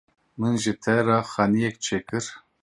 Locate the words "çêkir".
1.85-2.25